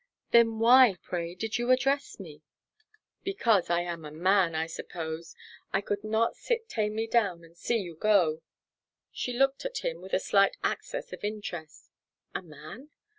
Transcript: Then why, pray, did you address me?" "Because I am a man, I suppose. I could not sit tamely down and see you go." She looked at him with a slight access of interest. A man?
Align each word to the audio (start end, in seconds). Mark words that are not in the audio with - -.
Then 0.31 0.57
why, 0.57 0.97
pray, 1.03 1.35
did 1.35 1.59
you 1.59 1.69
address 1.69 2.19
me?" 2.19 2.41
"Because 3.21 3.69
I 3.69 3.81
am 3.81 4.03
a 4.03 4.09
man, 4.09 4.55
I 4.55 4.65
suppose. 4.65 5.35
I 5.71 5.81
could 5.81 6.03
not 6.03 6.35
sit 6.35 6.67
tamely 6.67 7.05
down 7.05 7.43
and 7.43 7.55
see 7.55 7.77
you 7.77 7.93
go." 7.97 8.41
She 9.11 9.31
looked 9.31 9.63
at 9.63 9.85
him 9.85 10.01
with 10.01 10.13
a 10.13 10.19
slight 10.19 10.57
access 10.63 11.13
of 11.13 11.23
interest. 11.23 11.91
A 12.33 12.41
man? 12.41 12.89